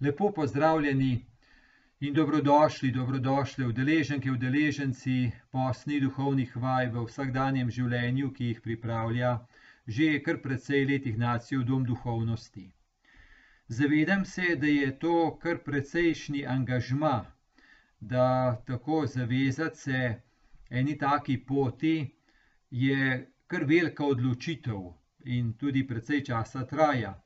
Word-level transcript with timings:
Lepo 0.00 0.32
pozdravljeni 0.32 1.26
in 2.00 2.14
dobrodošli, 2.14 2.90
dobrodošli 2.90 3.66
udeleženke, 3.66 4.30
udeleženci 4.30 5.30
posni 5.50 6.00
duhovnih 6.00 6.56
vaj 6.56 6.86
v 6.94 7.02
vsakdanjem 7.08 7.70
življenju, 7.70 8.28
ki 8.32 8.44
jih 8.52 8.60
pripravlja 8.62 9.32
že 9.88 10.20
kar 10.22 10.38
precej 10.44 10.84
let 10.86 11.06
Ignacijev 11.06 11.64
dom 11.64 11.84
duhovnosti. 11.84 12.68
Zavedam 13.68 14.24
se, 14.24 14.54
da 14.56 14.66
je 14.66 14.98
to 14.98 15.38
kar 15.42 15.58
precejšnji 15.64 16.46
angažma, 16.46 17.26
da 18.00 18.62
tako 18.66 19.06
zavezati 19.06 19.78
se 19.78 20.20
eni 20.70 20.98
taki 20.98 21.38
poti 21.46 21.96
je 22.70 23.26
kar 23.46 23.64
velika 23.64 24.04
odločitev 24.04 24.92
in 25.24 25.52
tudi 25.52 25.86
precej 25.86 26.24
časa 26.24 26.66
traja. 26.66 27.18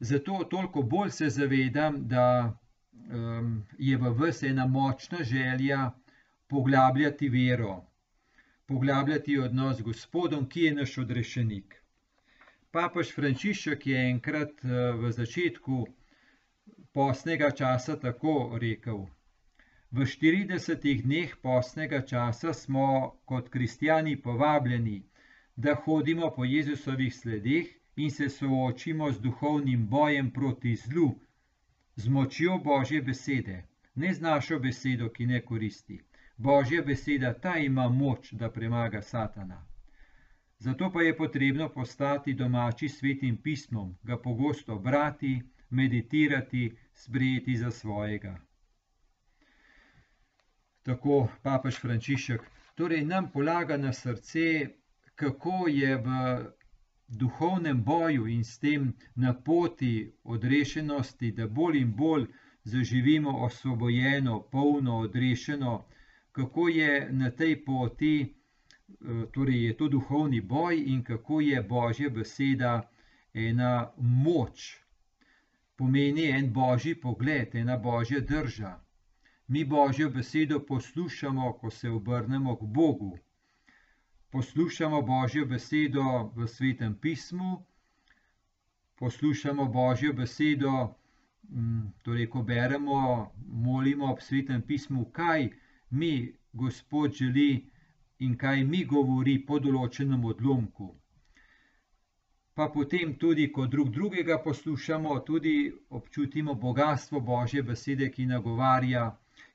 Zato 0.00 0.44
toliko 0.44 0.82
bolj 0.82 1.10
se 1.10 1.28
zavedam, 1.28 2.08
da 2.08 2.58
um, 2.92 3.66
je 3.78 3.96
v 3.96 4.10
vse 4.20 4.48
ena 4.48 4.66
močna 4.66 5.24
želja 5.24 5.90
poglabljati 6.46 7.28
vero, 7.28 7.82
poglabljati 8.66 9.38
odnos 9.38 9.76
z 9.78 9.82
Gospodom, 9.82 10.48
ki 10.48 10.62
je 10.62 10.74
naš 10.74 10.98
odrešenik. 10.98 11.82
Papež 12.70 13.14
Frančišek 13.14 13.86
je 13.86 14.04
enkrat 14.10 14.62
v 15.02 15.10
začetku 15.12 15.86
posnega 16.92 17.50
časa 17.50 17.96
tako 17.96 18.58
rekel: 18.60 19.06
V 19.90 20.06
40 20.06 21.02
dneh 21.02 21.36
posnega 21.42 22.02
časa 22.06 22.52
smo 22.52 23.18
kot 23.24 23.48
kristijani 23.48 24.16
povabljeni, 24.22 25.02
da 25.56 25.74
hodimo 25.74 26.30
po 26.36 26.44
Jezusovih 26.44 27.14
sledeh 27.14 27.77
in 27.98 28.10
se 28.10 28.28
soočimo 28.28 29.12
z 29.12 29.20
duhovnim 29.20 29.86
bojem 29.88 30.30
proti 30.30 30.76
zlu, 30.76 31.08
z 31.96 32.08
močjo 32.08 32.58
Božje 32.64 33.02
besede, 33.02 33.64
ne 33.94 34.14
z 34.14 34.20
našo 34.20 34.58
besedo, 34.58 35.08
ki 35.10 35.26
ne 35.26 35.40
koristi. 35.40 35.98
Božja 36.36 36.82
beseda, 36.82 37.32
ta 37.34 37.56
ima 37.58 37.88
moč, 37.88 38.32
da 38.32 38.50
premaga 38.50 39.02
Satana. 39.02 39.64
Zato 40.58 40.90
pa 40.92 41.02
je 41.02 41.16
potrebno 41.16 41.68
postati 41.68 42.34
domači 42.34 42.88
svetim 42.88 43.36
pismom, 43.42 43.96
ga 44.02 44.16
pogosto 44.16 44.78
brati, 44.78 45.42
meditirati, 45.70 46.76
sprejeti 46.94 47.56
za 47.56 47.70
svojega. 47.70 48.38
Tako 50.82 51.28
papež 51.42 51.80
Frančišek, 51.80 52.42
torej 52.74 53.04
nam 53.04 53.30
polaga 53.30 53.76
na 53.76 53.92
srce, 53.92 54.68
kako 55.14 55.66
je 55.68 55.96
v 55.96 56.06
duhovnem 57.08 57.84
boju 57.84 58.26
in 58.26 58.44
s 58.44 58.58
tem 58.58 58.92
na 59.14 59.32
poti 59.34 60.12
odrešenosti, 60.24 61.32
da 61.32 61.46
bolj 61.46 61.78
in 61.80 61.92
bolj 61.96 62.26
zaživimo 62.64 63.30
osvobojeno, 63.44 64.42
polno, 64.52 64.98
odrešeno, 64.98 65.84
kako 66.32 66.68
je 66.68 67.08
na 67.12 67.30
tej 67.30 67.64
poti, 67.64 68.14
eh, 68.22 69.24
torej 69.32 69.64
je 69.64 69.76
to 69.76 69.88
duhovni 69.88 70.40
boj 70.40 70.82
in 70.86 71.02
kako 71.04 71.40
je 71.40 71.62
Božja 71.62 72.10
beseda 72.10 72.90
ena 73.34 73.92
moč, 73.96 74.76
pomeni 75.76 76.30
en 76.30 76.52
božji 76.52 76.94
pogled, 77.00 77.54
ena 77.54 77.76
božja 77.76 78.20
drža. 78.20 78.80
Mi 79.48 79.64
Božjo 79.64 80.10
besedo 80.10 80.60
poslušamo, 80.60 81.52
ko 81.52 81.70
se 81.70 81.90
obrnemo 81.90 82.56
k 82.56 82.62
Bogu 82.62 83.18
poslušamo 84.30 85.02
Božjo 85.02 85.46
besedo 85.46 86.32
v 86.36 86.46
svetem 86.46 86.94
pismu, 86.94 87.64
poslušamo 88.98 89.64
Božjo 89.64 90.12
besedo, 90.12 90.94
mm, 91.50 91.80
torej, 92.02 92.26
ko 92.26 92.42
beremo, 92.42 93.32
molimo 93.46 94.10
ob 94.12 94.20
svetem 94.20 94.62
pismu, 94.62 95.10
kaj 95.12 95.50
mi 95.90 96.32
Gospod 96.52 97.12
želi 97.12 97.70
in 98.18 98.36
kaj 98.36 98.64
mi 98.64 98.84
govori 98.84 99.38
po 99.46 99.58
določenem 99.58 100.24
odlomku. 100.24 100.94
Pa 102.54 102.68
potem 102.68 103.14
tudi, 103.14 103.52
ko 103.52 103.66
drug 103.66 103.90
drugega 103.90 104.38
poslušamo, 104.44 105.20
tudi 105.20 105.72
občutimo 105.90 106.54
bogatstvo 106.54 107.20
Božje 107.20 107.62
besede, 107.62 108.10
ki 108.10 108.26
nagovarja, 108.26 109.04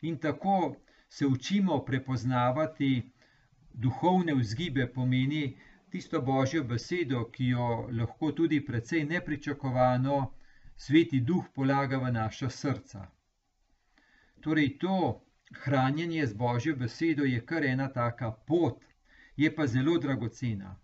in 0.01 0.17
tako 0.17 0.75
se 1.09 1.28
učimo 1.28 1.79
prepoznavati 1.85 2.91
duhovne 3.73 4.34
vzgibe 4.34 4.88
pomeni 4.94 5.57
tisto 5.89 6.22
božjo 6.22 6.63
besedo, 6.63 7.25
ki 7.31 7.47
jo 7.47 7.88
lahko 7.91 8.31
tudi 8.31 8.61
precej 8.66 9.06
nepričakovano 9.06 10.34
sveti 10.78 11.19
duh 11.19 11.45
polaga 11.56 11.97
v 11.97 12.11
naša 12.11 12.50
srca. 12.50 13.07
Torej, 14.41 14.78
to 14.79 15.22
hranjenje 15.63 16.28
z 16.28 16.34
božjo 16.34 16.75
besedo 16.75 17.23
je 17.23 17.45
kar 17.45 17.66
ena 17.66 17.88
taka 17.88 18.31
pot, 18.31 18.81
je 19.38 19.56
pa 19.56 19.67
zelo 19.67 19.97
dragocena. 19.97 20.75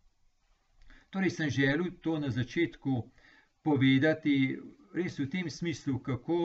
Torej, 1.10 1.30
sem 1.30 1.50
želel 1.50 1.92
to 2.02 2.20
na 2.20 2.30
začetku 2.30 3.10
povedati, 3.64 4.60
res 4.94 5.20
v 5.20 5.30
tem 5.30 5.50
smislu, 5.50 6.00
kako 6.00 6.38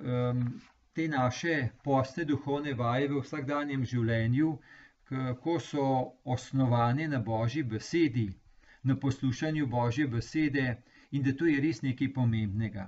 um, 0.00 0.44
te 0.92 1.08
naše 1.08 1.68
posne 1.84 2.24
duhovne 2.24 2.74
vaje 2.74 3.08
v 3.08 3.20
vsakdanjem 3.22 3.84
življenju 3.84 4.58
kako 5.08 5.60
so 5.60 6.12
osnovane 6.24 7.08
na 7.08 7.18
božji 7.18 7.62
besedi, 7.62 8.32
na 8.82 8.96
poslušanju 8.96 9.66
božje 9.66 10.06
besede 10.08 10.82
in 11.10 11.22
da 11.22 11.32
to 11.36 11.46
je 11.46 11.60
res 11.60 11.82
nekaj 11.82 12.12
pomembnega. 12.12 12.84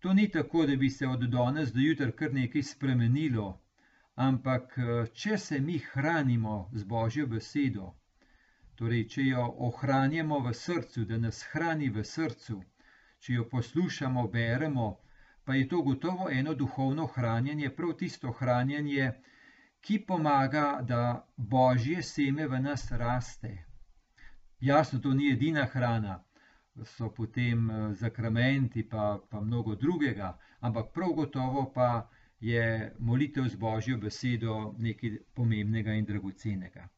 To 0.00 0.14
ni 0.14 0.30
tako, 0.30 0.66
da 0.66 0.76
bi 0.76 0.90
se 0.90 1.06
od 1.06 1.22
danes 1.30 1.72
do 1.72 1.80
jutra 1.80 2.10
kar 2.12 2.34
nekaj 2.34 2.62
spremenilo, 2.62 3.46
ampak 4.14 4.74
če 5.12 5.38
se 5.38 5.60
mi 5.60 5.78
hranimo 5.78 6.70
z 6.72 6.84
božjo 6.84 7.26
besedo, 7.26 7.92
torej 8.74 9.06
če 9.14 9.28
jo 9.28 9.46
ohranjamo 9.68 10.40
v 10.48 10.54
srcu, 10.54 11.04
da 11.04 11.18
nas 11.18 11.42
hrani 11.52 11.88
v 11.90 12.04
srcu, 12.04 12.58
če 13.20 13.32
jo 13.38 13.48
poslušamo, 13.54 14.26
beremo, 14.28 14.88
pa 15.44 15.54
je 15.54 15.68
to 15.68 15.82
gotovo 15.82 16.28
eno 16.30 16.54
duhovno 16.54 17.06
hranjenje, 17.06 17.70
prav 17.70 17.94
tisto 18.02 18.32
hranjenje, 18.32 19.12
ki 19.86 19.98
pomaga, 20.06 20.80
da 20.82 21.26
božje 21.36 22.02
seme 22.02 22.48
v 22.48 22.58
nas 22.60 22.88
raste. 22.90 23.52
Jasno, 24.60 24.98
to 25.00 25.12
ni 25.14 25.30
edina 25.32 25.66
hrana, 25.66 26.16
so 26.84 27.10
potem 27.14 27.70
eh, 27.70 27.94
zakramenti, 27.94 28.82
pa, 28.88 29.20
pa 29.30 29.40
mnogo 29.40 29.74
drugega, 29.74 30.32
ampak 30.60 30.90
prav 30.92 31.12
gotovo 31.12 31.70
pa 31.74 32.08
je 32.40 32.92
molitev 32.98 33.46
z 33.48 33.56
božjo 33.56 33.98
besedo 33.98 34.74
nekaj 34.78 35.18
pomembnega 35.34 35.94
in 35.94 36.04
dragocenega. 36.04 36.88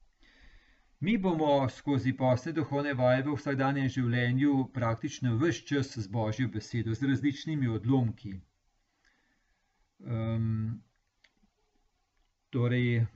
Mi 1.00 1.18
bomo 1.18 1.68
skozi 1.68 2.16
posne 2.16 2.52
duhovne 2.52 2.94
vaje 2.94 3.22
v 3.22 3.36
vsakdanjem 3.36 3.88
življenju 3.88 4.54
praktično 4.74 5.36
vse 5.38 5.66
čas 5.66 5.92
z 5.98 6.08
božjo 6.08 6.48
besedo, 6.48 6.94
z 6.94 7.12
različnimi 7.12 7.68
odlomki. 7.68 8.34
Um, 9.98 10.80
Torej, 12.50 13.06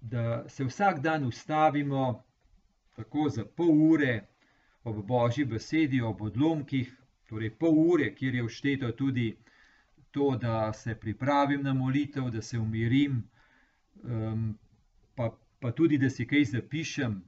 da 0.00 0.48
se 0.48 0.64
vsak 0.64 1.00
dan 1.00 1.24
ustavimo 1.24 2.22
tako 2.96 3.28
za 3.28 3.44
pol 3.44 3.70
ure 3.92 4.26
ob 4.84 5.04
božji 5.06 5.44
besedi, 5.44 6.00
ob 6.00 6.22
odlomkih, 6.22 6.90
torej 7.28 7.50
pol 7.58 7.78
ure, 7.92 8.14
kjer 8.14 8.34
je 8.34 8.46
všteto 8.48 8.92
tudi 8.92 9.36
to, 10.10 10.36
da 10.36 10.72
se 10.72 10.94
pripravim 10.94 11.62
na 11.62 11.74
molitev, 11.74 12.30
da 12.30 12.42
se 12.42 12.58
umirim, 12.58 13.22
um, 14.02 14.58
pa, 15.14 15.30
pa 15.60 15.72
tudi, 15.72 15.98
da 15.98 16.10
si 16.10 16.26
kaj 16.26 16.44
zapišem, 16.44 17.20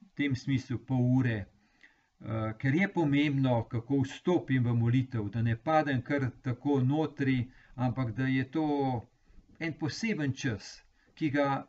v 0.00 0.10
tem 0.14 0.36
smislu 0.36 0.78
pol 0.78 1.02
ure. 1.18 1.38
Uh, 2.20 2.52
ker 2.60 2.74
je 2.76 2.88
pomembno, 2.92 3.62
kako 3.72 4.02
vstopim 4.04 4.64
v 4.64 4.74
molitev, 4.76 5.30
da 5.32 5.42
ne 5.42 5.56
padem 5.56 6.02
kar 6.02 6.28
tako 6.44 6.80
notri, 6.84 7.46
ampak 7.74 8.12
da 8.14 8.28
je 8.28 8.44
to 8.52 8.66
en 9.60 9.76
poseben 9.78 10.32
čas, 10.32 10.80
ki 11.14 11.30
ga 11.30 11.66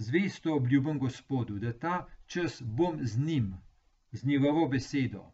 zvesto 0.00 0.54
obljubim 0.56 0.98
Gospodu, 0.98 1.58
da 1.58 1.72
ta 1.72 2.06
čas 2.26 2.62
bom 2.62 2.98
z 3.02 3.18
njim, 3.18 3.52
z 4.12 4.24
njegovo 4.24 4.68
besedo, 4.68 5.24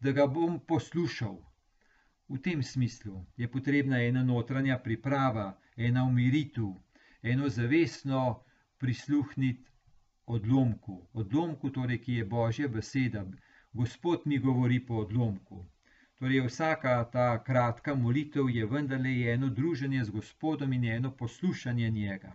da 0.00 0.12
ga 0.12 0.26
bom 0.26 0.60
poslušal. 0.66 1.38
V 2.28 2.38
tem 2.38 2.62
smislu 2.62 3.24
je 3.36 3.50
potrebna 3.50 4.02
ena 4.02 4.22
notranja 4.24 4.78
priprava, 4.78 5.58
ena 5.76 6.04
umiritev, 6.04 6.74
eno 7.22 7.48
zavestno 7.48 8.42
prisluhniti 8.78 9.70
odlomku, 10.26 11.06
odlomku, 11.12 11.70
torej, 11.70 11.98
ki 12.02 12.14
je 12.14 12.24
Božja 12.24 12.68
beseda. 12.68 13.24
Gospod 13.72 14.26
mi 14.26 14.38
govori 14.38 14.80
po 14.86 14.94
odlomku. 15.04 15.64
Torej, 16.20 16.40
vsaka 16.46 17.04
ta 17.04 17.26
kratka 17.44 17.94
molitev 17.94 18.50
je 18.52 18.66
vendarle 18.66 19.12
eno 19.32 19.48
druženje 19.48 20.04
z 20.04 20.10
Gospodom 20.10 20.72
in 20.72 20.84
eno 20.84 21.10
poslušanje 21.16 21.90
njega. 21.90 22.32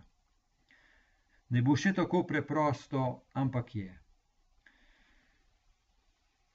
Ne 1.50 1.62
bo 1.62 1.76
še 1.76 1.92
tako 1.94 2.24
preprosto, 2.24 3.02
ampak 3.34 3.76
je. 3.76 3.92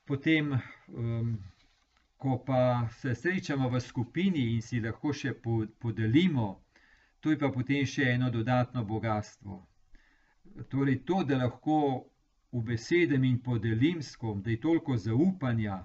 Potem, 0.05 0.50
ko 2.17 2.35
pa 2.47 2.88
se 2.99 3.15
srečamo 3.15 3.71
v 3.71 3.81
skupini 3.81 4.49
in 4.56 4.62
si 4.62 4.81
lahko 4.81 5.12
še 5.12 5.37
podelimo, 5.79 6.49
to 7.21 7.31
je 7.31 7.38
pa 7.38 7.53
potem 7.55 7.87
še 7.87 8.11
eno 8.17 8.31
dodatno 8.31 8.82
bogatstvo. 8.85 9.61
Torej, 10.69 11.05
to, 11.06 11.23
da 11.23 11.38
lahko 11.44 11.79
ubesedem 12.50 13.25
in 13.25 13.38
podelim 13.38 14.03
s 14.03 14.17
kom, 14.17 14.43
da 14.43 14.50
je 14.50 14.61
toliko 14.61 14.99
zaupanja, 14.99 15.79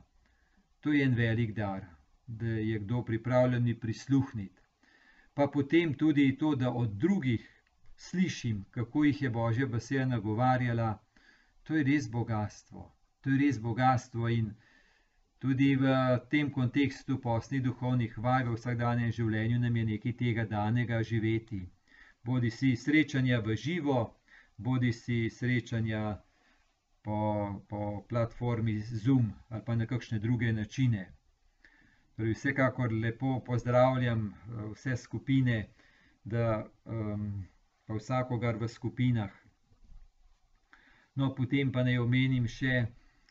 to 0.85 0.93
je 0.93 1.03
en 1.03 1.15
velik 1.17 1.55
dar, 1.57 1.81
da 2.27 2.45
je 2.45 2.79
kdo 2.79 3.01
pripravljen 3.05 3.63
mi 3.63 3.73
prisluhniti. 3.79 4.61
Pa 5.33 5.47
potem 5.47 5.93
tudi 5.93 6.37
to, 6.37 6.55
da 6.55 6.69
od 6.71 6.89
drugih 6.89 7.47
slišim, 7.97 8.65
kako 8.71 9.03
jih 9.03 9.21
je 9.21 9.29
Božja 9.29 9.65
beseda 9.67 10.05
nagovarjala, 10.05 10.99
to 11.63 11.75
je 11.75 11.83
res 11.83 12.05
bogatstvo. 12.11 12.83
To 13.21 13.29
je 13.29 13.37
res 13.37 13.57
bogatstvo 13.59 14.29
in 14.29 14.53
tudi 15.39 15.75
v 15.75 15.95
tem 16.29 16.51
kontekstu 16.51 17.17
posnih 17.21 17.63
duhovnih 17.63 18.17
vaj 18.17 18.43
v 18.43 18.53
vsakdanjem 18.53 19.11
življenju 19.11 19.59
nam 19.65 19.75
je 19.75 19.85
nekaj 19.85 20.13
tega 20.21 20.45
danega 20.45 21.01
živeti. 21.03 21.63
Bodi 22.23 22.53
si 22.53 22.75
srečanja 22.75 23.41
v 23.41 23.57
živo, 23.57 23.99
bodi 24.57 24.93
si 24.93 25.29
srečanja 25.29 26.21
po, 27.06 27.62
po 27.69 28.02
platformi 28.10 28.80
Zoom 28.81 29.30
ali 29.50 29.62
pa 29.66 29.75
na 29.75 29.86
kakšne 29.86 30.19
druge 30.19 30.54
načine. 30.54 31.06
Torej, 32.16 32.34
vsekakor 32.34 32.94
lepo 32.94 33.40
pozdravljam 33.46 34.28
eh, 34.28 34.68
vse 34.74 34.98
skupine, 34.98 35.57
da 36.24 36.66
um, 36.86 37.46
pa 37.86 37.94
vsakogar 37.94 38.57
v 38.57 38.68
skupinah. 38.68 39.34
No, 41.16 41.36
potem 41.36 41.72
pa 41.72 41.84
naj 41.86 42.00
omenim 42.02 42.48
še 42.50 42.88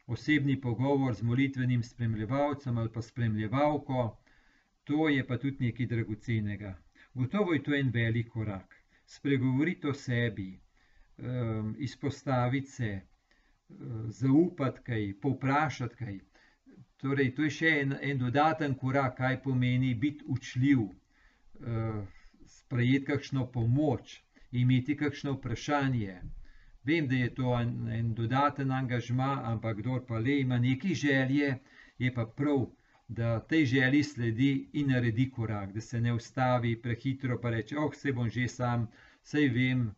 osebni 0.07 0.55
pogovor 0.61 1.17
z 1.19 1.27
molitvenim 1.27 1.83
spremljevalcem 1.83 2.79
ali 2.79 2.93
pa 2.93 3.03
spremljevalko, 3.03 4.05
to 4.85 5.09
je 5.09 5.27
pa 5.27 5.39
tudi 5.39 5.67
nekaj 5.67 5.87
dragocenega. 5.87 6.77
Gotovo 7.15 7.57
je 7.57 7.63
to 7.63 7.75
en 7.75 7.91
velik 7.91 8.31
korak. 8.31 8.79
Spregovoriti 9.07 9.89
o 9.89 9.95
sebi, 9.95 10.53
um, 11.19 11.75
izpostaviti 11.79 12.71
se, 12.71 12.93
zaupati 14.09 14.81
kaj, 14.87 15.15
povprašati 15.23 15.97
kaj. 15.97 16.19
Torej, 16.97 17.35
to 17.37 17.45
je 17.45 17.51
še 17.51 17.73
en, 17.81 17.97
en 18.01 18.21
dodaten 18.21 18.75
korak, 18.81 19.17
kaj 19.19 19.41
pomeni 19.43 19.95
biti 19.95 20.25
učljiv, 20.35 20.85
um, 20.85 22.07
sprejeti 22.47 23.05
kakšno 23.11 23.47
pomoč, 23.57 24.15
imeti 24.53 24.97
kakšno 24.97 25.35
vprašanje. 25.39 26.21
Vem, 26.85 27.09
da 27.09 27.17
je 27.17 27.35
to 27.35 27.57
en, 27.59 27.75
en 27.99 28.15
dodaten 28.15 28.73
angažma, 28.73 29.33
ampak 29.51 29.81
kdo 29.83 30.01
pa 30.09 30.19
le 30.19 30.39
ima 30.41 30.59
neki 30.59 30.95
želje, 30.95 31.59
je 31.99 32.13
pa 32.15 32.27
prav, 32.27 32.67
da 33.09 33.41
tej 33.41 33.67
želji 33.75 34.03
sledi 34.03 34.53
in 34.73 34.89
naredi 34.89 35.31
korak, 35.31 35.73
da 35.73 35.81
se 35.81 36.01
ne 36.01 36.15
ustavi 36.15 36.77
prehitro, 36.83 37.41
pa 37.41 37.51
reče: 37.51 37.77
Oh, 37.79 37.93
se 37.95 38.13
bom 38.13 38.31
že 38.31 38.49
sam, 38.49 38.89
sej 39.23 39.49
vem, 39.49 39.91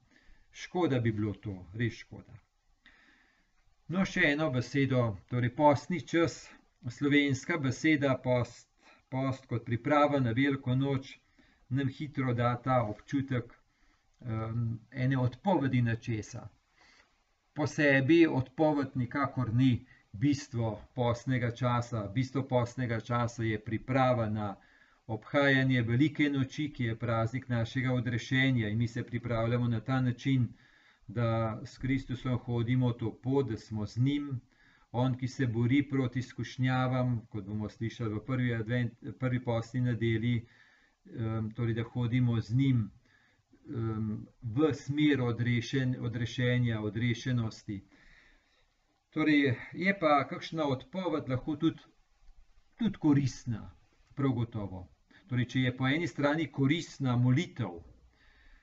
škoda 0.52 1.00
bi 1.00 1.12
bilo 1.12 1.34
to, 1.34 1.54
res 1.74 2.02
škoda. 2.02 2.45
No, 3.94 4.02
še 4.10 4.22
eno 4.32 4.46
besedo, 4.50 5.00
torej 5.30 5.52
postni 5.54 6.00
čas, 6.12 6.36
slovenska 6.90 7.58
beseda 7.66 8.16
post, 8.24 8.66
post 9.14 9.46
kot 9.46 9.62
priprava 9.68 10.18
na 10.24 10.32
veliko 10.38 10.74
noč, 10.74 11.12
nam 11.70 11.92
hitro 11.98 12.34
da 12.34 12.48
ta 12.64 12.80
občutek 12.82 13.54
um, 13.54 14.64
ene 14.90 15.20
odpovedi 15.22 15.84
na 15.86 15.94
česa. 16.08 16.42
Po 17.54 17.68
sebi 17.70 18.18
odpoved 18.40 18.98
nikakor 18.98 19.54
ni 19.54 19.70
bistvo 20.12 20.74
posnega 20.98 21.52
časa. 21.62 22.08
Bistvo 22.18 22.42
posnega 22.42 23.00
časa 23.00 23.46
je 23.46 23.62
priprava 23.70 24.26
na 24.28 24.54
obhajanje 25.06 25.82
velike 25.82 26.26
noči, 26.30 26.72
ki 26.74 26.90
je 26.90 26.98
praznik 26.98 27.46
našega 27.48 27.94
odrešenja 27.94 28.68
in 28.68 28.78
mi 28.78 28.88
se 28.88 29.06
pripravljamo 29.06 29.68
na 29.68 29.80
ta 29.80 30.00
način, 30.00 30.48
da 31.06 31.60
s 31.64 31.78
Kristusom 31.78 32.38
hodimo 32.38 32.92
to 32.92 33.12
pot, 33.22 33.48
da 33.48 33.56
smo 33.56 33.86
z 33.86 34.00
njim. 34.00 34.40
On, 34.92 35.14
ki 35.18 35.28
se 35.28 35.46
bori 35.46 35.82
proti 35.88 36.22
skušnjavam, 36.22 37.26
kot 37.28 37.44
bomo 37.44 37.68
slišali 37.68 38.14
v 38.14 38.20
prvi, 38.26 38.54
advent, 38.54 38.92
prvi 39.20 39.42
posni 39.44 39.80
nedeli, 39.80 40.46
um, 41.04 41.50
torej 41.50 41.74
da 41.74 41.84
hodimo 41.84 42.40
z 42.40 42.54
njim 42.54 42.90
um, 43.68 44.26
v 44.42 44.72
smer 44.74 45.20
odrešen, 45.20 45.96
odrešenja, 46.00 46.80
odrešenosti. 46.80 47.82
Torej, 49.10 49.54
je 49.72 49.98
pa 50.00 50.26
kakšna 50.28 50.64
odpoved 50.68 51.28
lahko 51.28 51.56
tudi, 51.56 51.82
tudi 52.78 52.98
koristna, 52.98 53.70
prav 54.14 54.32
gotovo. 54.32 54.86
Torej, 55.28 55.50
če 55.52 55.60
je 55.60 55.76
po 55.76 55.88
eni 55.88 56.08
strani 56.08 56.46
koristna 56.52 57.16
molitev, 57.16 57.82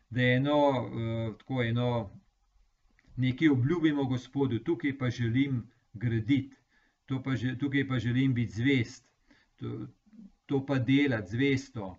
da 0.10 0.22
je 0.22 0.36
eno, 0.38 0.60
uh, 0.70 1.38
tako 1.38 1.64
eno, 1.64 1.90
nekaj 3.16 3.50
obljubimo 3.50 4.06
Gospodu, 4.06 4.60
tukaj 4.60 4.98
pa 4.98 5.10
želim 5.10 5.64
graditi, 5.94 6.56
pa, 7.08 7.36
tukaj 7.60 7.88
pa 7.88 8.00
želim 8.00 8.34
biti 8.34 8.52
zvest, 8.52 9.06
to, 9.56 9.88
to 10.46 10.66
pa 10.66 10.80
delati 10.80 11.30
zvesto. 11.32 11.98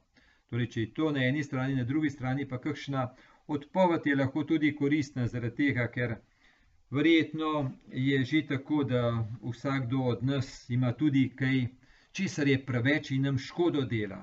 Torej, 0.50 0.66
če 0.66 0.80
je 0.80 0.94
to 0.94 1.10
na 1.12 1.24
eni 1.26 1.42
strani, 1.42 1.74
na 1.74 1.84
drugi 1.84 2.10
strani 2.10 2.48
pa 2.48 2.58
kakšna 2.60 3.08
odpoved 3.46 4.06
je 4.06 4.16
lahko 4.16 4.44
tudi 4.44 4.74
koristna, 4.76 5.26
zaradi 5.26 5.56
tega, 5.56 5.86
ker 5.88 6.16
verjetno 6.90 7.70
je 7.92 8.24
že 8.24 8.42
tako, 8.48 8.84
da 8.84 9.00
vsakdo 9.42 10.02
od 10.12 10.22
nas 10.24 10.70
ima 10.70 10.92
tudi 10.92 11.28
kaj, 11.36 11.66
česar 12.12 12.48
je 12.48 12.60
preveč 12.66 13.10
in 13.10 13.22
nam 13.22 13.38
škodo 13.38 13.82
dela. 13.84 14.20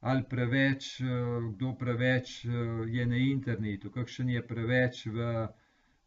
Ali 0.00 0.24
preveč, 0.30 0.96
kdo 1.54 1.74
preveč 1.78 2.44
je 2.90 3.06
na 3.06 3.16
internetu, 3.16 3.90
kakšen 3.90 4.30
je 4.30 4.40
preveč 4.46 5.06
v, 5.06 5.46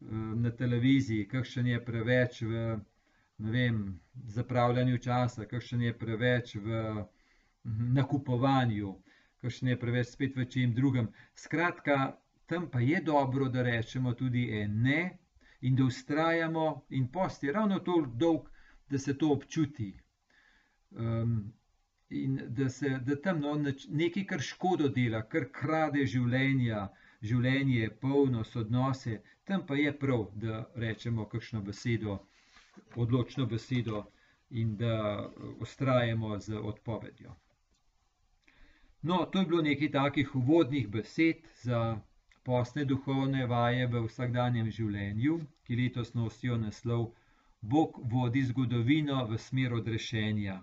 na 0.01 0.51
televiziji, 0.51 1.27
kakšen 1.27 1.67
je 1.67 1.85
preveč 1.85 2.41
v 2.41 2.79
vem, 3.37 3.99
zapravljanju 4.35 4.97
časa, 4.97 5.45
kakšen 5.45 5.81
je 5.81 5.93
preveč 5.97 6.55
v 6.55 7.05
nakupovanju 7.63 8.95
kakšne 9.45 9.77
preveč 9.77 10.09
spet 10.09 10.33
v 10.35 10.47
čem 10.49 10.73
drugem. 10.73 11.11
Skratka, 11.37 12.17
tam 12.49 12.69
pa 12.69 12.79
je 12.81 13.01
dobro, 13.01 13.49
da 13.49 13.61
rečemo 13.61 14.13
tudi 14.13 14.49
ne 14.67 15.17
in 15.61 15.75
da 15.75 15.85
ustrajamo, 15.85 16.85
in 16.89 17.07
post 17.11 17.43
je 17.43 17.53
ravno 17.53 17.79
toliko 17.79 18.17
dolg, 18.17 18.49
da 18.89 18.97
se 18.97 19.17
to 19.17 19.29
občuti. 19.31 19.93
In 22.09 22.41
da 22.47 22.69
se 22.69 22.89
da 23.05 23.15
tam 23.21 23.39
no, 23.41 23.55
nekaj, 23.89 24.25
kar 24.25 24.41
škodo 24.41 24.89
dela, 24.89 25.21
kar 25.29 25.49
krade 25.51 26.05
življenja, 26.05 26.87
življenje 27.21 27.79
je 27.79 27.89
polno 28.01 28.43
odnose, 28.55 29.21
tam 29.43 29.65
pa 29.67 29.75
je 29.75 29.93
prav, 29.99 30.27
da 30.35 30.65
rečemo 30.75 31.25
kakšno 31.25 31.61
besedo, 31.61 32.19
odločno 32.95 33.45
besedo 33.45 34.05
in 34.49 34.75
da 34.77 35.29
ustrajamo 35.59 36.39
z 36.39 36.57
odpovedjo. 36.57 37.35
No, 39.01 39.25
to 39.25 39.39
je 39.39 39.45
bilo 39.45 39.61
nekaj 39.61 39.91
takih 39.91 40.35
uvodnih 40.35 40.87
besed 40.89 41.47
za 41.61 41.99
posne 42.43 42.85
duhovne 42.85 43.45
vaje 43.45 43.87
v 43.87 44.01
vsakdanjem 44.07 44.71
življenju, 44.71 45.39
ki 45.65 45.77
letos 45.81 46.13
nosijo 46.13 46.57
naslov 46.57 47.11
Bog 47.61 47.99
vodi 48.11 48.43
zgodovino 48.45 49.25
v 49.29 49.37
smer 49.37 49.73
odrešenja. 49.73 50.57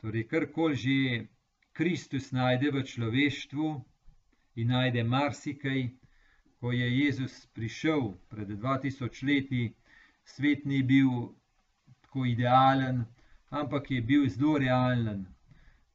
Torej, 0.00 0.26
karkoli 0.28 0.76
že 0.84 1.26
Kristus 1.72 2.30
najde 2.32 2.70
v 2.70 2.84
človeštvu 2.92 3.68
in 4.54 4.68
najde 4.68 5.04
marsikaj, 5.04 5.88
ko 6.60 6.72
je 6.72 6.86
Jezus 6.98 7.46
prišel 7.46 8.12
pred 8.28 8.48
2000 8.48 9.26
leti, 9.26 9.74
svet 10.24 10.64
ni 10.64 10.82
bil 10.82 11.10
tako 12.02 12.24
idealen, 12.24 13.04
ampak 13.50 13.90
je 13.90 14.00
bil 14.02 14.28
zelo 14.28 14.58
realen. 14.58 15.26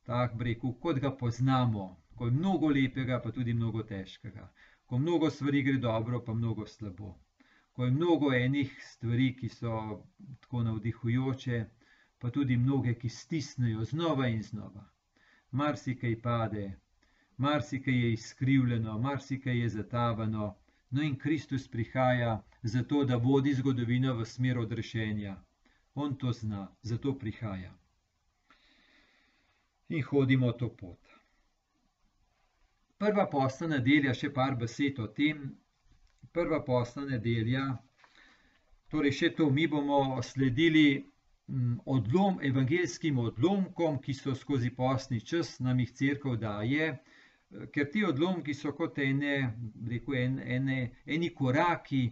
Tako 0.03 0.43
rekel, 0.43 0.73
kot 0.81 0.99
ga 0.99 1.11
poznamo, 1.11 1.85
ko 2.15 2.25
je 2.25 2.31
mnogo 2.31 2.69
lepega, 2.69 3.19
pa 3.23 3.31
tudi 3.31 3.53
mnogo 3.53 3.83
težkega, 3.83 4.49
ko 4.85 4.97
mnogo 4.97 5.29
stvari 5.29 5.61
gre 5.63 5.77
dobro, 5.77 6.19
pa 6.25 6.33
mnogo 6.33 6.65
slabo, 6.67 7.15
ko 7.73 7.85
je 7.85 7.91
mnogo 7.91 8.33
enih 8.33 8.73
stvari, 8.83 9.35
ki 9.39 9.49
so 9.49 9.73
tako 10.41 10.63
navdihujoče, 10.63 11.59
pa 12.19 12.29
tudi 12.29 12.57
mnoge, 12.57 12.93
ki 12.93 13.09
stisnejo 13.09 13.83
znova 13.83 14.27
in 14.27 14.43
znova. 14.43 14.83
Marsikaj 15.51 16.21
pade, 16.21 16.65
marsikaj 17.39 17.97
je 18.03 18.13
izkrivljeno, 18.13 18.99
marsikaj 18.99 19.59
je 19.63 19.73
zatavano. 19.79 20.53
No, 20.89 21.03
in 21.05 21.17
Kristus 21.19 21.67
prihaja 21.67 22.37
zato, 22.63 23.03
da 23.05 23.17
vodi 23.17 23.53
zgodovino 23.53 24.15
v 24.17 24.25
smer 24.25 24.59
odrešenja. 24.59 25.35
On 25.95 26.17
to 26.17 26.31
zna, 26.31 26.67
zato 26.81 27.17
prihaja 27.19 27.79
in 29.89 30.03
hodimo 30.03 30.51
to 30.51 30.69
pot. 30.69 30.99
Prva 32.97 33.25
posla 33.31 33.67
nedelja, 33.73 34.13
še 34.13 34.29
par 34.33 34.55
besed 34.59 34.99
o 34.99 35.07
tem. 35.07 35.45
Prva 36.35 36.59
posla 36.65 37.07
nedelja, 37.09 37.63
torej 38.93 39.15
še 39.19 39.29
to, 39.37 39.49
mi 39.49 39.65
bomo 39.67 40.19
sledili 40.21 41.01
odlom, 41.89 42.37
evangelskim 42.45 43.17
odlomkom, 43.23 43.97
ki 44.03 44.13
so 44.13 44.35
skozi 44.37 44.69
posni 44.75 45.23
čas 45.25 45.55
nam 45.65 45.79
jih 45.81 45.95
crkva 45.97 46.35
daje, 46.37 46.91
ker 47.73 47.89
ti 47.91 48.03
odlomki 48.05 48.53
so 48.53 48.71
kot 48.77 48.97
ene, 49.03 49.35
rekel, 49.89 50.15
en, 50.15 50.39
ene, 50.39 50.79
eni 51.05 51.29
koraki 51.35 52.03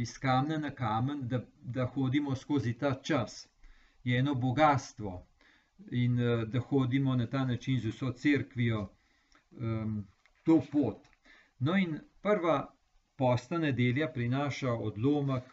iz 0.00 0.16
kamna 0.18 0.58
na 0.58 0.70
kamen, 0.74 1.26
da, 1.28 1.40
da 1.62 1.86
hodimo 1.94 2.34
skozi 2.34 2.74
ta 2.78 2.94
čas. 3.02 3.46
Je 4.04 4.18
eno 4.18 4.34
bogatstvo 4.34 5.12
in 5.90 6.16
da 6.50 6.60
hodimo 6.60 7.16
na 7.16 7.26
ta 7.26 7.44
način 7.44 7.80
z 7.80 7.90
vso 7.90 8.12
crkvijo 8.12 8.88
um, 9.50 10.06
to 10.42 10.60
pot. 10.72 11.06
No, 11.58 11.76
in 11.76 11.98
prva 12.22 12.74
posta 13.16 13.58
nedelja 13.58 14.08
prinaša 14.12 14.72
odlomek 14.72 15.44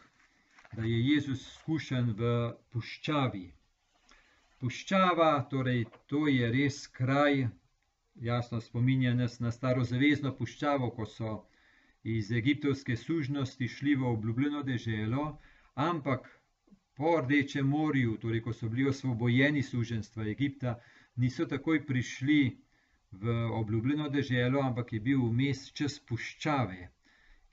da 0.76 0.82
je 0.82 1.00
Jezus 1.08 1.42
skušen 1.54 2.14
v 2.18 2.30
puščavi. 2.72 3.44
Puščava, 4.60 5.30
torej 5.50 5.84
to 6.10 6.26
je 6.28 6.48
res 6.54 6.78
kraj, 6.96 7.46
jasno 8.14 8.60
spominja 8.60 9.14
nas 9.14 9.40
na 9.40 9.50
starozavezno 9.52 10.34
puščavo, 10.36 10.90
ko 10.90 11.06
so 11.06 11.34
iz 12.04 12.30
egiptovske 12.32 12.96
sužnosti 12.96 13.68
šli 13.68 13.94
v 13.94 14.06
obljubljeno 14.06 14.62
deželo, 14.62 15.38
ampak 15.74 16.28
po 16.94 17.20
Rdečem 17.20 17.66
morju, 17.66 18.18
torej 18.22 18.42
ko 18.42 18.52
so 18.52 18.68
bili 18.68 18.88
osvobojeni 18.88 19.62
suženstva 19.62 20.28
Egipta, 20.30 20.76
niso 21.16 21.46
takoj 21.46 21.86
prišli 21.86 22.56
v 23.12 23.34
obljubljeno 23.60 24.08
deželo, 24.08 24.60
ampak 24.60 24.92
je 24.92 25.00
bil 25.00 25.24
vmes 25.30 25.70
čas 25.72 25.98
puščave, 25.98 26.90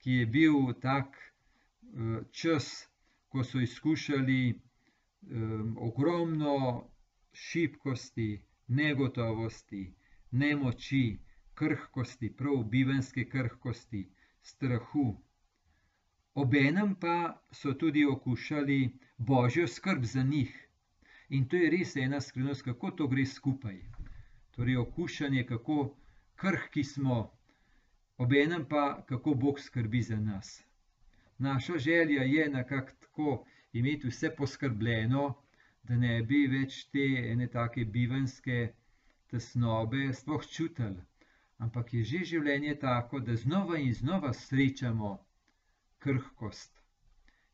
ki 0.01 0.19
je 0.19 0.25
bil 0.25 0.73
tak 0.81 1.17
eh, 1.17 2.21
čas, 2.31 2.69
ko 3.31 3.43
so 3.47 3.61
izkušali 3.63 4.41
um, 4.51 5.77
ogromno 5.79 6.89
šibkosti, 7.33 8.41
negotovosti, 8.67 9.85
nemoči, 10.31 11.19
krhkosti, 11.53 12.29
prav 12.37 12.63
bivanske 12.63 13.25
krhkosti, 13.29 14.09
strahu. 14.41 15.21
Obenem 16.33 16.95
pa 16.95 17.43
so 17.51 17.73
tudi 17.73 18.05
okušali 18.05 18.97
božjo 19.17 19.67
skrb 19.67 20.03
za 20.03 20.23
njih. 20.23 20.67
In 21.29 21.47
to 21.47 21.55
je 21.55 21.69
res 21.69 21.95
ena 21.95 22.21
skrivnost, 22.21 22.63
kako 22.63 22.91
to 22.91 23.07
gre 23.07 23.25
skupaj. 23.25 23.77
Torej, 24.51 24.77
okušanje, 24.77 25.43
kako 25.47 25.95
krhki 26.35 26.83
smo, 26.83 27.31
obenem 28.17 28.65
pa 28.69 29.03
kako 29.07 29.33
Bog 29.33 29.59
skrbi 29.59 30.01
za 30.01 30.19
nas. 30.19 30.63
Naša 31.37 31.77
želja 31.77 32.23
je 32.23 32.49
nekako 32.49 33.45
imeti 33.73 34.07
vse 34.07 34.35
poskrbljeno, 34.37 35.33
da 35.83 35.97
ne 35.97 36.21
bi 36.23 36.47
več 36.47 36.83
te 36.91 37.05
ene 37.31 37.47
take 37.47 37.85
bivanske 37.85 38.73
tesnobe 39.31 40.13
sploh 40.13 40.45
čutili. 40.47 41.01
Ampak 41.57 41.93
je 41.93 42.03
že 42.03 42.19
življenje 42.33 42.75
tako, 42.79 43.19
da 43.19 43.35
znova 43.35 43.77
in 43.77 43.93
znova 43.93 44.33
srečamo 44.33 45.11
krhkost 45.99 46.81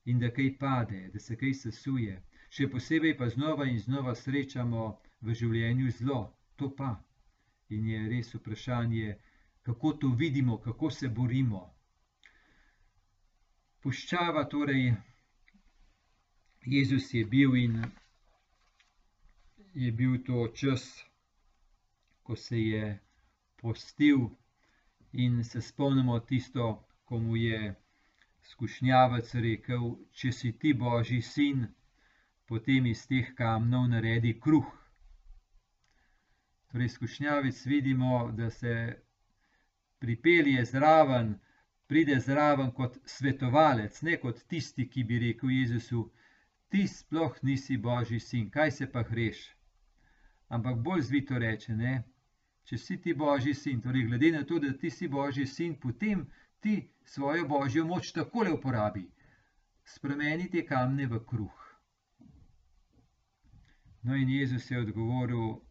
in 0.06 0.20
da 0.20 0.32
kaj 0.32 0.58
pade, 0.58 1.02
da 1.14 1.20
se 1.20 1.36
kaj 1.36 1.54
sesuje. 1.54 2.18
Še 2.50 2.70
posebej 2.72 3.18
pa 3.20 3.30
znova 3.30 3.68
in 3.68 3.80
znova 3.80 4.16
srečamo 4.16 4.84
v 5.22 5.34
življenju 5.34 5.92
zlo, 5.92 6.22
to 6.56 6.70
pa. 6.76 6.94
In 7.70 7.88
je 7.88 8.04
res 8.10 8.36
vprašanje, 8.36 9.18
kako 9.68 9.94
to 10.04 10.14
vidimo, 10.16 10.58
kako 10.58 10.90
se 10.90 11.10
borimo 11.10 11.66
puščava, 13.88 14.42
torej 14.52 14.96
Jezus 16.66 17.14
je 17.14 17.26
bil 17.26 17.54
in 17.56 17.76
je 19.74 19.92
bil 19.92 20.18
to 20.28 20.48
čas, 20.60 20.84
ko 22.28 22.36
se 22.36 22.60
je 22.60 23.00
postil 23.62 24.26
in 25.14 25.44
se 25.44 25.62
spomnimo 25.62 26.20
tisto, 26.20 26.66
ko 27.06 27.20
mu 27.20 27.38
je 27.40 27.76
skušnjavac 28.52 29.32
rekel, 29.36 29.86
če 30.12 30.32
si 30.32 30.52
ti 30.60 30.74
božji 30.74 31.22
sin, 31.22 31.62
potem 32.52 32.90
iz 32.92 33.06
teh 33.08 33.30
kamnov 33.38 33.86
naredi 33.94 34.34
kruh. 34.44 34.68
Torej, 36.72 36.90
skušnjavec 36.98 37.62
vidimo, 37.66 38.32
da 38.36 38.50
se 38.50 38.74
pripelje 40.04 40.66
zraven, 40.66 41.32
pride 41.88 42.20
zraven 42.20 42.74
kot 42.76 43.00
svetovalec, 43.06 44.02
ne 44.02 44.18
kot 44.20 44.44
tisti, 44.52 44.90
ki 44.92 45.04
bi 45.04 45.22
rekel 45.30 45.56
Jezusu: 45.56 46.04
Ti 46.68 46.84
sploh 46.92 47.40
nisi 47.48 47.80
božji 47.88 48.20
sin, 48.20 48.52
kaj 48.52 48.72
se 48.82 48.92
pa 48.92 49.08
greš. 49.08 49.46
Ampak 50.50 50.84
bolj 50.84 51.08
zvito 51.08 51.40
reče: 51.40 51.76
ne? 51.76 51.96
Če 52.68 52.78
si 52.78 52.98
ti 53.04 53.14
božji 53.16 53.54
sin, 53.56 53.80
torej 53.82 54.04
glede 54.10 54.32
na 54.32 54.44
to, 54.44 54.60
da 54.60 54.74
ti 54.74 54.90
si 54.92 55.08
božji 55.08 55.46
sin, 55.48 55.76
potem 55.80 56.26
ti 56.60 56.90
svojo 57.06 57.46
božjo 57.48 57.86
moč 57.88 58.12
takole 58.12 58.52
uporabi. 58.52 59.06
Spremeni 59.88 60.50
te 60.52 60.66
kamne 60.68 61.08
v 61.08 61.22
kruh. 61.30 61.64
No, 64.04 64.16
in 64.16 64.30
Jezus 64.30 64.68
je 64.72 64.82
odgovoril: 64.82 65.62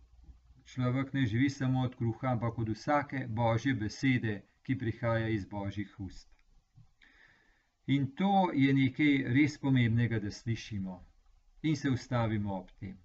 Človek 0.64 1.12
ne 1.12 1.26
živi 1.26 1.50
samo 1.50 1.84
od 1.84 1.94
kruha, 1.94 2.32
ampak 2.32 2.58
od 2.58 2.72
vsake 2.72 3.26
božje 3.28 3.74
besede, 3.74 4.40
ki 4.64 4.78
prihaja 4.78 5.28
iz 5.28 5.44
božjih 5.44 5.92
ust. 6.00 6.32
In 7.86 8.08
to 8.18 8.50
je 8.52 8.72
nekaj 8.74 9.34
res 9.36 9.58
pomembnega, 9.58 10.18
da 10.18 10.30
slišimo 10.30 10.96
in 11.62 11.76
se 11.76 11.90
ustavimo 11.90 12.56
ob 12.56 12.72
tem. 12.80 12.96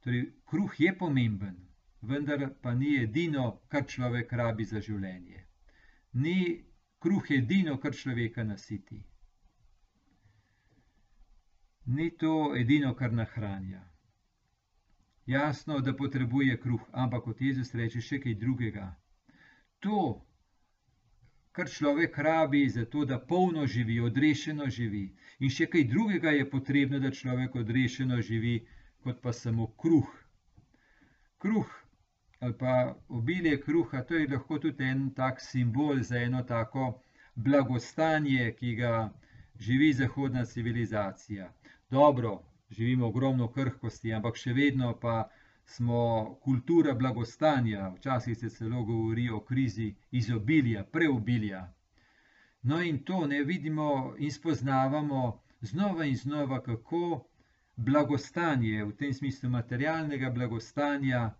Torej, 0.00 0.30
kruh 0.48 0.80
je 0.80 0.94
pomemben, 0.98 1.67
vendar 2.02 2.50
pa 2.62 2.74
ni 2.74 2.96
edino, 3.02 3.60
kar 3.68 3.86
človek 3.86 4.32
rabi 4.32 4.64
za 4.64 4.80
življenje. 4.80 5.44
Ni 6.14 6.64
kruh 7.02 7.30
edino, 7.30 7.78
kar 7.78 7.94
človeka 7.94 8.44
nasiti. 8.44 9.02
Ni 11.86 12.10
to 12.10 12.54
edino, 12.56 12.94
kar 12.94 13.12
nahranja. 13.12 13.82
Jasno, 15.26 15.80
da 15.80 15.92
potrebuje 15.92 16.56
kruh, 16.60 16.84
ampak 16.92 17.24
kot 17.24 17.40
Jezus 17.40 17.74
reče, 17.74 18.00
še 18.00 18.18
kaj 18.22 18.34
drugega. 18.40 18.86
To, 19.84 20.24
kar 21.52 21.68
človek 21.68 22.16
rabi 22.24 22.62
za 22.70 22.84
to, 22.86 23.04
da 23.04 23.18
polno 23.18 23.66
živi, 23.66 23.98
odrešeno 24.00 24.68
živi. 24.70 25.08
In 25.40 25.52
še 25.52 25.66
kaj 25.68 25.84
drugega 25.90 26.32
je 26.32 26.48
potrebno, 26.50 27.00
da 27.00 27.10
človek 27.10 27.58
odrešeno 27.60 28.20
živi, 28.22 28.62
kot 29.04 29.20
pa 29.22 29.32
samo 29.32 29.68
kruh. 29.76 30.08
Kruh 31.38 31.68
ali 32.40 32.54
pa 32.58 32.94
obilje 33.08 33.60
kruha, 33.60 34.02
to 34.02 34.14
je 34.14 34.28
lahko 34.28 34.58
tudi 34.58 34.84
en 34.84 35.10
tak 35.14 35.40
simbol 35.40 36.02
za 36.02 36.16
eno 36.16 36.42
tako 36.42 37.02
blagostanje, 37.34 38.52
ki 38.58 38.74
ga 38.74 39.10
živi 39.58 39.92
zahodna 39.92 40.44
civilizacija. 40.44 41.52
Dobro, 41.90 42.42
živimo 42.70 43.06
ogromno 43.06 43.48
krhkosti, 43.48 44.12
ampak 44.14 44.36
še 44.36 44.52
vedno 44.52 44.92
pa 45.02 45.28
smo 45.66 46.02
kultura 46.44 46.94
blagostanja, 46.94 47.88
včasih 47.96 48.38
se 48.38 48.50
celo 48.50 48.84
govori 48.84 49.28
o 49.30 49.40
krizi 49.40 49.94
izobilja, 50.10 50.84
preobilja. 50.84 51.66
No, 52.62 52.82
in 52.82 53.02
to 53.04 53.26
ne 53.26 53.42
vidimo 53.44 54.14
in 54.18 54.32
spoznavamo 54.32 55.40
znova 55.60 56.04
in 56.04 56.16
znova, 56.16 56.62
kako 56.62 57.24
blagostanje, 57.76 58.84
v 58.84 58.96
tem 58.96 59.12
smislu 59.14 59.50
materialnega 59.50 60.30
blagostanja, 60.30 61.30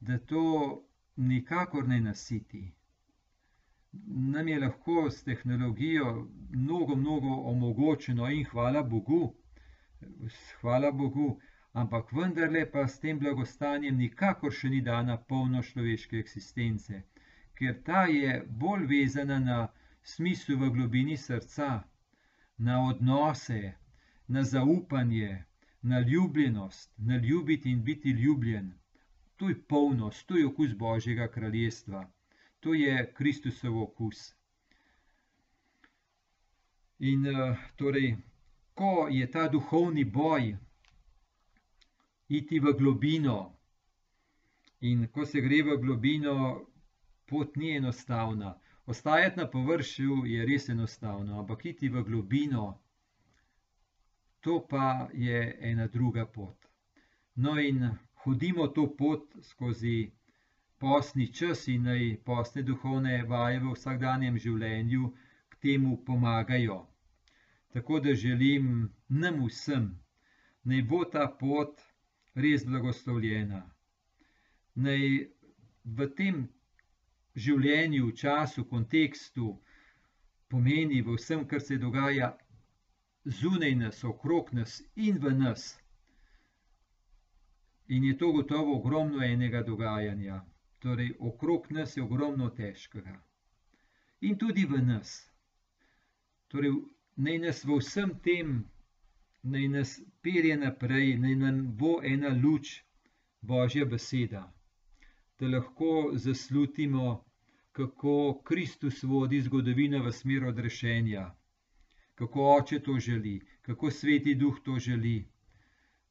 da 0.00 0.18
to 0.18 0.42
nikakor 1.16 1.88
ne 1.88 2.00
nasiti. 2.00 2.72
Nam 4.34 4.48
je 4.48 4.58
lahko 4.60 5.10
s 5.10 5.24
tehnologijo 5.24 6.28
mnogo, 6.50 6.96
mnogo 6.96 7.34
omogočeno 7.50 8.30
in 8.30 8.44
hvala 8.44 8.82
Bogu, 8.82 9.34
hvala 10.60 10.90
Bogu, 10.92 11.40
ampak 11.72 12.12
vendarle 12.12 12.64
pa 12.72 12.88
s 12.88 12.98
tem 13.00 13.18
blagostanjem 13.18 13.96
nikakor 13.96 14.52
še 14.52 14.68
ni 14.68 14.80
dana 14.80 15.16
polno 15.16 15.62
človeške 15.62 16.18
eksistence, 16.18 17.02
ker 17.58 17.80
ta 17.86 18.04
je 18.06 18.42
bolj 18.64 18.86
vezana 18.86 19.38
na 19.38 19.58
smislu 20.02 20.58
v 20.58 20.70
globini 20.70 21.16
srca, 21.16 21.70
na 22.58 22.84
odnose, 22.88 23.74
na 24.28 24.42
zaupanje, 24.42 25.44
na 25.82 26.00
ljubljenost, 26.00 26.92
na 26.98 27.16
ljubiti 27.16 27.70
in 27.70 27.84
biti 27.84 28.10
ljubljen. 28.10 28.72
To 29.44 29.48
je 29.48 29.62
polnost, 29.68 30.26
to 30.26 30.36
je 30.36 30.46
okus 30.46 30.72
Božjega 30.72 31.28
kraljestva, 31.28 32.10
to 32.60 32.74
je 32.74 33.12
Kristusov 33.14 33.82
okus. 33.82 34.34
In 36.98 37.26
uh, 37.28 37.58
torej, 37.76 38.16
ko 38.74 39.08
je 39.10 39.26
ta 39.30 39.48
duhovni 39.48 40.04
boj, 40.04 40.56
iti 42.28 42.60
v 42.60 42.72
globino. 42.72 43.52
In 44.80 45.04
ko 45.12 45.26
se 45.26 45.44
gre 45.44 45.60
v 45.62 45.76
globino, 45.76 46.64
pot 47.28 47.56
ni 47.56 47.76
enostavna. 47.76 48.54
Ostajati 48.86 49.40
na 49.40 49.50
površju 49.50 50.22
je 50.24 50.46
res 50.46 50.68
enostavno, 50.68 51.38
ampak 51.40 51.66
iti 51.66 51.88
v 51.88 52.00
globino, 52.02 52.78
to 54.40 54.62
pa 54.70 55.08
je 55.12 55.58
ena 55.60 55.86
druga 55.86 56.24
pot. 56.24 56.56
No, 57.34 57.60
in 57.60 57.90
hodimo 58.24 58.66
to 58.68 58.86
pot 58.98 59.36
skozi 59.42 60.12
posni 60.78 61.26
čas 61.32 61.68
in 61.68 61.84
naj 61.88 62.04
posne 62.24 62.62
duhovne 62.62 63.22
vaje 63.28 63.60
v 63.60 63.72
vsakdanjem 63.74 64.38
življenju 64.46 65.10
k 65.52 65.60
temu 65.66 65.96
pomagajo. 66.06 66.80
Tako 67.74 68.00
da 68.00 68.14
želim 68.14 68.90
nam 69.08 69.44
vsem, 69.46 69.86
naj 70.64 70.82
bo 70.90 71.04
ta 71.04 71.26
pot 71.40 71.80
res 72.34 72.64
blagoslovljena. 72.64 73.62
Naj 74.74 75.04
v 75.84 76.08
tem 76.18 76.44
življenju, 77.34 78.10
času, 78.12 78.64
kontekstu 78.64 79.52
pomeni 80.48 81.02
v 81.02 81.16
vsem, 81.18 81.46
kar 81.50 81.60
se 81.60 81.78
dogaja 81.78 82.34
zunaj 83.24 83.74
nas, 83.74 84.04
okrog 84.04 84.52
nas 84.52 84.82
in 84.96 85.18
v 85.18 85.32
nas. 85.38 85.74
In 87.88 88.04
je 88.04 88.18
to 88.18 88.32
gotovo 88.32 88.76
ogromno 88.76 89.22
enega 89.24 89.62
dogajanja. 89.62 90.44
Torej, 90.78 91.14
okrog 91.18 91.66
nas 91.72 91.96
je 91.96 92.02
ogromno 92.02 92.50
težkega. 92.50 93.16
In 94.20 94.38
tudi 94.38 94.64
v 94.64 94.80
nas. 94.82 95.14
Torej, 96.48 96.72
naj 97.16 97.38
nas 97.38 97.64
v 97.64 97.78
vsem 97.80 98.14
tem, 98.24 98.64
naj 99.42 99.68
nas 99.68 100.00
pelje 100.22 100.56
naprej, 100.56 101.16
naj 101.18 101.36
nam 101.36 101.60
bo 101.76 102.00
ena 102.02 102.32
luč, 102.32 102.80
Božja 103.44 103.84
beseda, 103.84 104.54
da 105.38 105.48
lahko 105.48 106.12
zaslutimo, 106.14 107.24
kako 107.72 108.40
Kristus 108.44 109.02
vodi 109.02 109.40
zgodovino 109.40 110.00
v 110.04 110.12
smer 110.12 110.46
odrešenja, 110.48 111.24
kako 112.14 112.46
oče 112.54 112.78
to 112.82 112.98
želi, 112.98 113.40
kako 113.62 113.90
sveti 113.90 114.34
duh 114.34 114.60
to 114.64 114.78
želi 114.78 115.28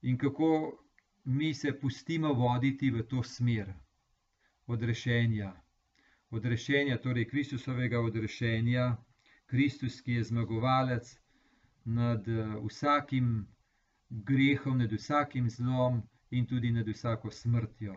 in 0.01 0.17
kako 0.17 0.82
mi 1.23 1.53
se 1.53 1.73
pustimo 1.79 2.33
voditi 2.33 2.91
v 2.91 3.03
to 3.03 3.23
smer 3.23 3.73
odrešenja. 4.67 5.53
Odrešenja, 6.29 6.97
torej 6.97 7.27
Kristusovega 7.29 7.99
odrešenja, 7.99 8.97
Kristus, 9.45 10.01
ki 10.01 10.13
je 10.13 10.23
zmagovalec 10.23 11.19
nad 11.85 12.27
eh, 12.27 12.55
vsakim 12.67 13.47
grehom, 14.09 14.77
nad 14.77 14.91
vsakim 14.91 15.49
zlom 15.49 16.01
in 16.31 16.45
tudi 16.45 16.71
nad 16.71 16.87
vsako 16.87 17.31
smrtjo. 17.31 17.95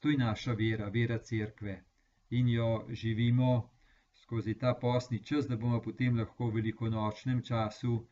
To 0.00 0.08
je 0.08 0.18
naša 0.18 0.52
vera, 0.52 0.88
vera 0.88 1.18
cerkve 1.18 1.82
in 2.30 2.48
jo 2.48 2.86
živimo 2.90 3.70
skozi 4.14 4.54
ta 4.54 4.74
posni 4.74 5.22
čas, 5.24 5.46
da 5.48 5.56
bomo 5.56 5.80
potem 5.82 6.18
lahko 6.18 6.48
v 6.48 6.54
veliko 6.54 6.88
nočnem 6.88 7.42
času 7.42 8.06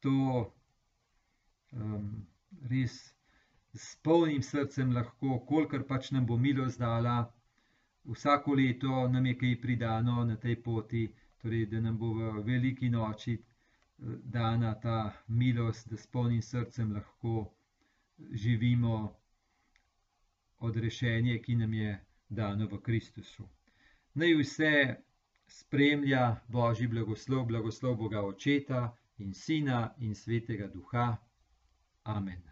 to 0.00 0.52
um, 1.72 2.26
res 2.70 3.14
s 3.74 3.96
polnim 3.96 4.42
srcem 4.42 4.92
lahko, 4.92 5.38
kolikor 5.48 5.86
pač 5.88 6.10
nam 6.10 6.26
bo 6.26 6.36
milost 6.36 6.78
dala, 6.80 7.16
vsako 8.04 8.54
leto 8.60 9.08
nam 9.08 9.26
je 9.26 9.38
kaj 9.38 9.54
pridano 9.62 10.24
na 10.24 10.36
tej 10.36 10.56
poti, 10.62 11.06
torej 11.42 11.66
da 11.66 11.80
nam 11.80 11.96
bo 11.98 12.12
v 12.18 12.42
veliki 12.48 12.90
noči 12.90 13.34
eh, 13.34 13.42
dana 14.36 14.74
ta 14.74 14.98
milost, 15.28 15.88
da 15.90 15.96
s 15.96 16.06
polnim 16.06 16.42
srcem 16.42 16.92
lahko 16.92 17.48
živimo 18.32 19.16
odrešenje, 20.58 21.38
ki 21.38 21.56
nam 21.56 21.74
je 21.74 21.98
dano 22.28 22.68
v 22.68 22.80
Kristusu. 22.82 23.48
Naj 24.14 24.34
vse 24.42 24.72
spremlja 25.48 26.36
Božji 26.48 26.86
blagoslov, 26.86 27.46
blagoslov 27.46 27.96
Boga 27.96 28.22
Očeta 28.22 28.96
in 29.18 29.34
Sina 29.34 29.94
in 29.98 30.14
Svetega 30.14 30.68
Duha. 30.68 31.16
Amen. 32.04 32.51